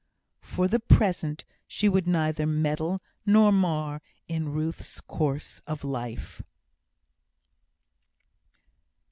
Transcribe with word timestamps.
For 0.41 0.67
the 0.67 0.79
present 0.79 1.45
she 1.67 1.87
would 1.87 2.07
neither 2.07 2.47
meddle 2.47 3.03
nor 3.23 3.51
mar 3.51 4.01
in 4.27 4.49
Ruth's 4.49 4.99
course 4.99 5.61
of 5.67 5.83
life. 5.83 6.41